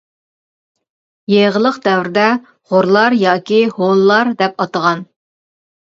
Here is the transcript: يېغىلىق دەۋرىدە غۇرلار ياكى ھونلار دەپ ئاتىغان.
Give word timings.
يېغىلىق 1.33 1.77
دەۋرىدە 1.83 2.25
غۇرلار 2.71 3.19
ياكى 3.27 3.63
ھونلار 3.77 4.33
دەپ 4.41 4.61
ئاتىغان. 4.65 5.05